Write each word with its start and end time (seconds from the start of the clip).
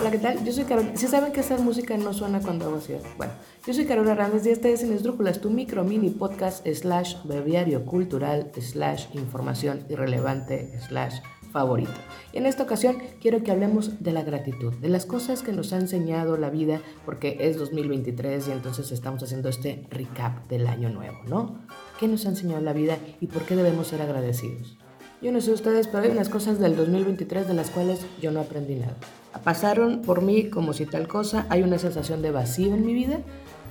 Hola, 0.00 0.10
¿qué 0.10 0.18
tal? 0.18 0.44
Yo 0.44 0.52
soy 0.52 0.64
Carol. 0.64 0.90
Si 0.94 1.06
saben 1.06 1.32
que 1.32 1.40
esa 1.40 1.56
música 1.58 1.96
no 1.96 2.12
suena 2.12 2.40
cuando 2.40 2.66
hago 2.66 2.76
así. 2.76 2.94
Bueno, 3.16 3.32
yo 3.66 3.72
soy 3.72 3.86
Carol 3.86 4.08
Hernández 4.08 4.46
y 4.46 4.50
este 4.50 4.72
es 4.72 4.82
En 4.82 4.92
Esdrújulas, 4.92 5.40
tu 5.40 5.50
micro 5.50 5.84
mini 5.84 6.10
podcast 6.10 6.66
slash 6.66 7.16
bebiario 7.24 7.84
cultural 7.84 8.50
slash 8.60 9.06
información 9.14 9.84
irrelevante 9.88 10.78
slash 10.86 11.20
favorito. 11.50 11.90
Y 12.32 12.38
en 12.38 12.46
esta 12.46 12.62
ocasión 12.62 12.98
quiero 13.20 13.42
que 13.42 13.50
hablemos 13.50 14.02
de 14.02 14.12
la 14.12 14.22
gratitud, 14.22 14.74
de 14.74 14.88
las 14.88 15.06
cosas 15.06 15.42
que 15.42 15.52
nos 15.52 15.72
ha 15.72 15.78
enseñado 15.78 16.36
la 16.36 16.50
vida, 16.50 16.80
porque 17.04 17.38
es 17.40 17.56
2023 17.56 18.48
y 18.48 18.52
entonces 18.52 18.92
estamos 18.92 19.22
haciendo 19.22 19.48
este 19.48 19.86
recap 19.90 20.46
del 20.48 20.66
año 20.66 20.90
nuevo, 20.90 21.18
¿no? 21.26 21.58
¿Qué 21.98 22.06
nos 22.06 22.26
ha 22.26 22.30
enseñado 22.30 22.60
la 22.60 22.74
vida 22.74 22.98
y 23.20 23.28
por 23.28 23.42
qué 23.42 23.56
debemos 23.56 23.88
ser 23.88 24.02
agradecidos? 24.02 24.78
Yo 25.20 25.32
no 25.32 25.40
sé 25.40 25.50
ustedes, 25.50 25.88
pero 25.88 26.04
hay 26.04 26.10
unas 26.10 26.28
cosas 26.28 26.60
del 26.60 26.76
2023 26.76 27.48
de 27.48 27.54
las 27.54 27.70
cuales 27.70 28.06
yo 28.22 28.30
no 28.30 28.38
aprendí 28.38 28.76
nada. 28.76 28.94
Pasaron 29.42 30.02
por 30.02 30.22
mí 30.22 30.48
como 30.48 30.72
si 30.72 30.86
tal 30.86 31.08
cosa, 31.08 31.44
hay 31.48 31.62
una 31.62 31.78
sensación 31.78 32.22
de 32.22 32.30
vacío 32.30 32.72
en 32.72 32.86
mi 32.86 32.94
vida, 32.94 33.18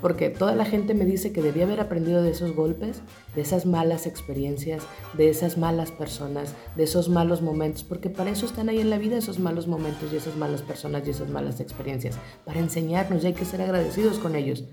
porque 0.00 0.30
toda 0.30 0.54
la 0.54 0.64
gente 0.64 0.94
me 0.94 1.04
dice 1.04 1.32
que 1.32 1.42
debía 1.42 1.64
haber 1.64 1.80
aprendido 1.80 2.22
de 2.22 2.30
esos 2.30 2.54
golpes, 2.54 3.02
de 3.34 3.42
esas 3.42 3.66
malas 3.66 4.06
experiencias, 4.06 4.84
de 5.12 5.28
esas 5.28 5.58
malas 5.58 5.90
personas, 5.90 6.54
de 6.76 6.84
esos 6.84 7.10
malos 7.10 7.42
momentos, 7.42 7.84
porque 7.84 8.08
para 8.08 8.30
eso 8.30 8.46
están 8.46 8.70
ahí 8.70 8.80
en 8.80 8.88
la 8.88 8.96
vida 8.96 9.18
esos 9.18 9.38
malos 9.38 9.66
momentos 9.66 10.14
y 10.14 10.16
esas 10.16 10.36
malas 10.36 10.62
personas 10.62 11.06
y 11.06 11.10
esas 11.10 11.28
malas 11.28 11.60
experiencias, 11.60 12.18
para 12.46 12.60
enseñarnos 12.60 13.22
y 13.22 13.26
hay 13.26 13.34
que 13.34 13.44
ser 13.44 13.60
agradecidos 13.60 14.18
con 14.18 14.34
ellos. 14.34 14.64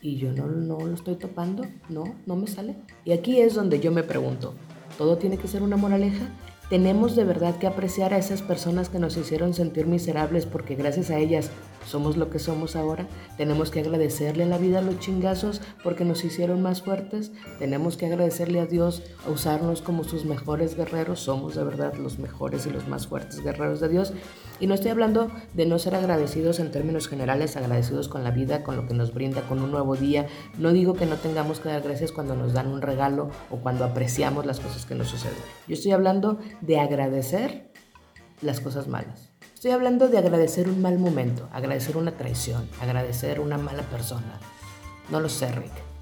Y 0.00 0.18
yo 0.18 0.30
no, 0.30 0.46
no 0.46 0.78
lo 0.78 0.94
estoy 0.94 1.16
topando, 1.16 1.64
no, 1.88 2.14
no 2.26 2.36
me 2.36 2.46
sale. 2.46 2.76
Y 3.04 3.10
aquí 3.10 3.40
es 3.40 3.54
donde 3.54 3.80
yo 3.80 3.90
me 3.90 4.02
pregunto, 4.04 4.54
¿todo 4.98 5.18
tiene 5.18 5.38
que 5.38 5.48
ser 5.48 5.62
una 5.62 5.76
moraleja? 5.76 6.26
Tenemos 6.70 7.14
de 7.14 7.24
verdad 7.24 7.56
que 7.58 7.66
apreciar 7.66 8.14
a 8.14 8.18
esas 8.18 8.40
personas 8.40 8.88
que 8.88 8.98
nos 8.98 9.16
hicieron 9.16 9.52
sentir 9.52 9.86
miserables 9.86 10.46
porque 10.46 10.74
gracias 10.74 11.10
a 11.10 11.18
ellas 11.18 11.50
somos 11.86 12.16
lo 12.16 12.30
que 12.30 12.38
somos 12.38 12.76
ahora. 12.76 13.06
Tenemos 13.36 13.70
que 13.70 13.80
agradecerle 13.80 14.44
a 14.44 14.46
la 14.46 14.58
vida 14.58 14.78
a 14.78 14.82
los 14.82 14.98
chingazos 14.98 15.60
porque 15.82 16.04
nos 16.04 16.24
hicieron 16.24 16.62
más 16.62 16.82
fuertes. 16.82 17.32
Tenemos 17.58 17.96
que 17.96 18.06
agradecerle 18.06 18.60
a 18.60 18.66
Dios 18.66 19.02
a 19.26 19.30
usarnos 19.30 19.82
como 19.82 20.04
sus 20.04 20.24
mejores 20.24 20.76
guerreros. 20.76 21.20
Somos 21.20 21.54
de 21.54 21.64
verdad 21.64 21.94
los 21.94 22.18
mejores 22.18 22.66
y 22.66 22.70
los 22.70 22.88
más 22.88 23.06
fuertes 23.06 23.42
guerreros 23.42 23.80
de 23.80 23.88
Dios. 23.88 24.12
Y 24.60 24.66
no 24.66 24.74
estoy 24.74 24.90
hablando 24.90 25.30
de 25.52 25.66
no 25.66 25.78
ser 25.78 25.94
agradecidos 25.94 26.60
en 26.60 26.70
términos 26.70 27.08
generales, 27.08 27.56
agradecidos 27.56 28.08
con 28.08 28.24
la 28.24 28.30
vida, 28.30 28.62
con 28.62 28.76
lo 28.76 28.86
que 28.86 28.94
nos 28.94 29.12
brinda, 29.12 29.42
con 29.42 29.60
un 29.60 29.70
nuevo 29.70 29.96
día. 29.96 30.26
No 30.58 30.72
digo 30.72 30.94
que 30.94 31.06
no 31.06 31.16
tengamos 31.16 31.60
que 31.60 31.68
dar 31.68 31.82
gracias 31.82 32.12
cuando 32.12 32.36
nos 32.36 32.52
dan 32.52 32.68
un 32.68 32.80
regalo 32.80 33.30
o 33.50 33.56
cuando 33.58 33.84
apreciamos 33.84 34.46
las 34.46 34.60
cosas 34.60 34.86
que 34.86 34.94
nos 34.94 35.08
suceden. 35.08 35.38
Yo 35.66 35.74
estoy 35.74 35.92
hablando 35.92 36.38
de 36.60 36.78
agradecer 36.78 37.70
las 38.40 38.60
cosas 38.60 38.88
malas. 38.88 39.33
Estoy 39.64 39.76
hablando 39.76 40.08
de 40.08 40.18
agradecer 40.18 40.68
un 40.68 40.82
mal 40.82 40.98
momento, 40.98 41.48
agradecer 41.50 41.96
una 41.96 42.18
traición, 42.18 42.68
agradecer 42.82 43.40
una 43.40 43.56
mala 43.56 43.82
persona. 43.84 44.38
No 45.08 45.20
lo 45.20 45.30
sé, 45.30 45.50
Rick. 45.52 45.93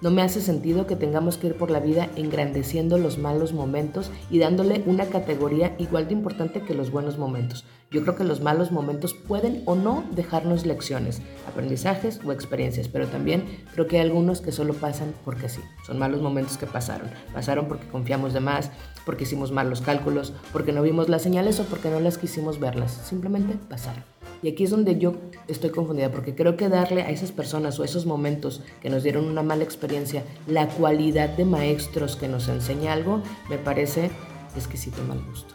No 0.00 0.12
me 0.12 0.22
hace 0.22 0.40
sentido 0.40 0.86
que 0.86 0.94
tengamos 0.94 1.38
que 1.38 1.48
ir 1.48 1.54
por 1.56 1.72
la 1.72 1.80
vida 1.80 2.08
engrandeciendo 2.14 2.98
los 2.98 3.18
malos 3.18 3.52
momentos 3.52 4.12
y 4.30 4.38
dándole 4.38 4.84
una 4.86 5.06
categoría 5.06 5.74
igual 5.78 6.06
de 6.06 6.14
importante 6.14 6.62
que 6.62 6.74
los 6.74 6.92
buenos 6.92 7.18
momentos. 7.18 7.64
Yo 7.90 8.02
creo 8.02 8.14
que 8.14 8.22
los 8.22 8.40
malos 8.40 8.70
momentos 8.70 9.14
pueden 9.14 9.62
o 9.64 9.74
no 9.74 10.04
dejarnos 10.12 10.66
lecciones, 10.66 11.20
aprendizajes 11.48 12.20
o 12.24 12.32
experiencias, 12.32 12.86
pero 12.86 13.08
también 13.08 13.44
creo 13.72 13.88
que 13.88 13.96
hay 13.96 14.02
algunos 14.02 14.40
que 14.40 14.52
solo 14.52 14.74
pasan 14.74 15.12
porque 15.24 15.48
sí. 15.48 15.62
Son 15.84 15.98
malos 15.98 16.22
momentos 16.22 16.58
que 16.58 16.66
pasaron. 16.66 17.08
Pasaron 17.34 17.66
porque 17.66 17.88
confiamos 17.88 18.32
de 18.32 18.40
más, 18.40 18.70
porque 19.04 19.24
hicimos 19.24 19.50
mal 19.50 19.68
los 19.68 19.80
cálculos, 19.80 20.32
porque 20.52 20.72
no 20.72 20.82
vimos 20.82 21.08
las 21.08 21.22
señales 21.22 21.58
o 21.58 21.64
porque 21.64 21.90
no 21.90 21.98
las 21.98 22.18
quisimos 22.18 22.60
verlas. 22.60 22.92
Simplemente 22.92 23.56
pasaron. 23.68 24.17
Y 24.42 24.48
aquí 24.48 24.64
es 24.64 24.70
donde 24.70 24.98
yo 24.98 25.14
estoy 25.48 25.70
confundida, 25.70 26.10
porque 26.10 26.34
creo 26.34 26.56
que 26.56 26.68
darle 26.68 27.02
a 27.02 27.10
esas 27.10 27.32
personas 27.32 27.78
o 27.78 27.84
esos 27.84 28.06
momentos 28.06 28.62
que 28.80 28.90
nos 28.90 29.02
dieron 29.02 29.26
una 29.26 29.42
mala 29.42 29.64
experiencia 29.64 30.22
la 30.46 30.68
cualidad 30.68 31.30
de 31.30 31.44
maestros 31.44 32.16
que 32.16 32.28
nos 32.28 32.48
enseña 32.48 32.92
algo, 32.92 33.22
me 33.48 33.58
parece 33.58 34.10
exquisito 34.56 35.02
mal 35.02 35.22
gusto. 35.28 35.54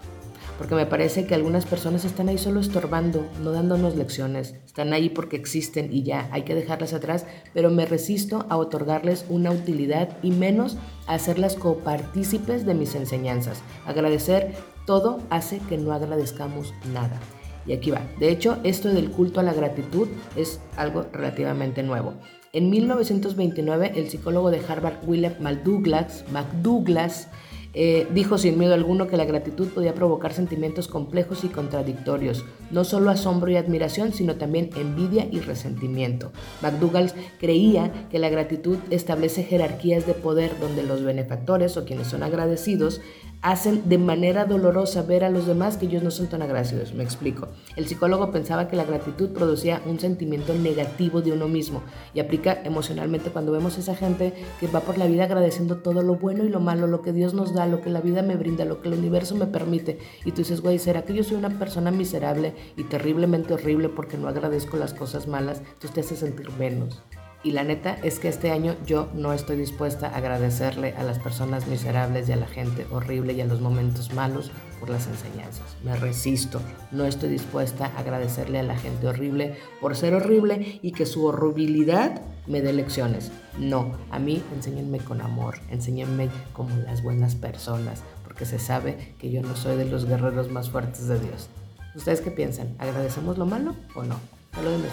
Porque 0.57 0.75
me 0.75 0.85
parece 0.85 1.25
que 1.25 1.33
algunas 1.33 1.65
personas 1.65 2.05
están 2.05 2.29
ahí 2.29 2.37
solo 2.37 2.59
estorbando, 2.59 3.25
no 3.41 3.51
dándonos 3.51 3.95
lecciones, 3.95 4.55
están 4.65 4.93
ahí 4.93 5.09
porque 5.09 5.35
existen 5.35 5.91
y 5.91 6.03
ya 6.03 6.29
hay 6.31 6.43
que 6.43 6.53
dejarlas 6.53 6.93
atrás, 6.93 7.25
pero 7.53 7.71
me 7.71 7.85
resisto 7.85 8.45
a 8.49 8.57
otorgarles 8.57 9.25
una 9.29 9.51
utilidad 9.51 10.17
y 10.21 10.31
menos 10.31 10.77
a 11.07 11.15
hacerlas 11.15 11.55
copartícipes 11.55 12.65
de 12.65 12.75
mis 12.75 12.93
enseñanzas. 12.93 13.61
Agradecer 13.85 14.53
todo 14.85 15.19
hace 15.29 15.59
que 15.69 15.77
no 15.77 15.91
agradezcamos 15.91 16.73
nada. 16.93 17.19
Y 17.65 17.73
aquí 17.73 17.91
va. 17.91 18.01
De 18.19 18.29
hecho, 18.29 18.57
esto 18.63 18.89
del 18.89 19.09
culto 19.11 19.39
a 19.39 19.43
la 19.43 19.53
gratitud 19.53 20.07
es 20.35 20.59
algo 20.75 21.05
relativamente 21.13 21.83
nuevo. 21.83 22.13
En 22.51 22.69
1929, 22.69 23.93
el 23.95 24.09
psicólogo 24.09 24.51
de 24.51 24.61
Harvard, 24.67 24.97
William 25.07 25.33
McDouglas, 25.39 26.23
McDouglas 26.31 27.29
eh, 27.73 28.07
dijo 28.13 28.37
sin 28.37 28.57
miedo 28.59 28.73
alguno 28.73 29.07
que 29.07 29.17
la 29.17 29.25
gratitud 29.25 29.67
podía 29.69 29.95
provocar 29.95 30.33
sentimientos 30.33 30.87
complejos 30.87 31.43
y 31.43 31.47
contradictorios, 31.47 32.45
no 32.69 32.83
solo 32.83 33.09
asombro 33.09 33.51
y 33.51 33.57
admiración, 33.57 34.13
sino 34.13 34.35
también 34.35 34.69
envidia 34.75 35.27
y 35.31 35.39
resentimiento. 35.39 36.31
McDougall 36.61 37.11
creía 37.39 38.07
que 38.11 38.19
la 38.19 38.29
gratitud 38.29 38.77
establece 38.89 39.43
jerarquías 39.43 40.05
de 40.05 40.13
poder 40.13 40.51
donde 40.59 40.83
los 40.83 41.03
benefactores 41.03 41.75
o 41.77 41.85
quienes 41.85 42.07
son 42.07 42.23
agradecidos 42.23 43.01
hacen 43.43 43.89
de 43.89 43.97
manera 43.97 44.45
dolorosa 44.45 45.01
ver 45.01 45.25
a 45.25 45.29
los 45.29 45.45
demás 45.45 45.75
que 45.75 45.85
ellos 45.85 46.01
no 46.01 46.11
son 46.11 46.27
tan 46.27 46.41
agradecidos. 46.41 46.93
Me 46.93 47.03
explico. 47.03 47.49
El 47.75 47.87
psicólogo 47.87 48.31
pensaba 48.31 48.69
que 48.69 48.77
la 48.77 48.85
gratitud 48.85 49.31
producía 49.31 49.81
un 49.85 49.99
sentimiento 49.99 50.53
negativo 50.53 51.21
de 51.21 51.33
uno 51.33 51.49
mismo 51.49 51.83
y 52.13 52.21
aplica 52.21 52.61
emocionalmente 52.63 53.31
cuando 53.31 53.51
vemos 53.51 53.75
a 53.75 53.81
esa 53.81 53.95
gente 53.95 54.33
que 54.61 54.67
va 54.67 54.79
por 54.79 54.97
la 54.97 55.07
vida 55.07 55.25
agradeciendo 55.25 55.77
todo 55.77 56.03
lo 56.03 56.15
bueno 56.15 56.45
y 56.45 56.49
lo 56.49 56.61
malo, 56.61 56.87
lo 56.87 57.01
que 57.01 57.11
Dios 57.11 57.33
nos 57.33 57.53
da, 57.53 57.62
lo 57.67 57.81
que 57.81 57.89
la 57.89 58.01
vida 58.01 58.21
me 58.21 58.35
brinda, 58.35 58.65
lo 58.65 58.81
que 58.81 58.89
el 58.89 58.95
universo 58.95 59.35
me 59.35 59.45
permite. 59.45 59.99
Y 60.25 60.31
tú 60.31 60.37
dices, 60.37 60.61
güey, 60.61 60.79
¿será 60.79 61.03
que 61.03 61.13
yo 61.13 61.23
soy 61.23 61.37
una 61.37 61.57
persona 61.59 61.91
miserable 61.91 62.53
y 62.77 62.83
terriblemente 62.83 63.53
horrible 63.53 63.89
porque 63.89 64.17
no 64.17 64.27
agradezco 64.27 64.77
las 64.77 64.93
cosas 64.93 65.27
malas? 65.27 65.59
Entonces 65.59 65.91
te 65.91 66.01
hace 66.01 66.15
sentir 66.15 66.49
menos. 66.59 67.01
Y 67.43 67.51
la 67.51 67.65
neta 67.65 67.97
es 68.03 68.19
que 68.19 68.29
este 68.29 68.51
año 68.51 68.77
yo 68.85 69.09
no 69.13 69.33
estoy 69.33 69.57
dispuesta 69.57 70.07
a 70.07 70.15
agradecerle 70.15 70.93
a 70.97 71.03
las 71.03 71.19
personas 71.19 71.67
miserables 71.67 72.29
y 72.29 72.31
a 72.31 72.37
la 72.37 72.47
gente 72.47 72.87
horrible 72.89 73.33
y 73.33 73.41
a 73.41 73.45
los 73.45 73.59
momentos 73.59 74.13
malos 74.13 74.49
por 74.79 74.89
las 74.89 75.07
enseñanzas. 75.07 75.75
Me 75.83 75.93
resisto. 75.97 76.61
No 76.91 77.03
estoy 77.03 77.29
dispuesta 77.29 77.87
a 77.87 77.99
agradecerle 77.99 78.59
a 78.59 78.63
la 78.63 78.77
gente 78.77 79.07
horrible 79.07 79.57
por 79.81 79.97
ser 79.97 80.13
horrible 80.13 80.79
y 80.81 80.93
que 80.93 81.05
su 81.05 81.25
horribilidad 81.25 82.21
me 82.47 82.61
dé 82.61 82.71
lecciones. 82.71 83.31
No, 83.57 83.91
a 84.09 84.19
mí 84.19 84.41
enséñenme 84.55 84.99
con 84.99 85.19
amor, 85.19 85.59
enséñenme 85.69 86.29
como 86.53 86.75
las 86.77 87.03
buenas 87.03 87.35
personas, 87.35 88.03
porque 88.23 88.45
se 88.45 88.57
sabe 88.57 89.15
que 89.19 89.31
yo 89.31 89.41
no 89.41 89.57
soy 89.57 89.75
de 89.75 89.85
los 89.85 90.05
guerreros 90.05 90.49
más 90.49 90.69
fuertes 90.69 91.07
de 91.09 91.19
Dios. 91.19 91.49
¿Ustedes 91.93 92.21
qué 92.21 92.31
piensan? 92.31 92.75
¿Agradecemos 92.79 93.37
lo 93.37 93.45
malo 93.45 93.75
o 93.95 94.03
no? 94.03 94.15
Solo 94.55 94.71
de 94.71 94.77
mis 94.77 94.91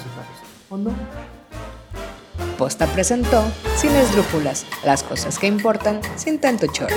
¿O 0.69 0.77
no? 0.77 0.93
Posta 2.61 2.87
presentó 2.89 3.43
Sin 3.75 3.91
esdrúpulas, 3.93 4.67
las 4.85 5.03
cosas 5.03 5.39
que 5.39 5.47
importan 5.47 6.03
sin 6.17 6.39
tanto 6.39 6.67
chorro. 6.67 6.95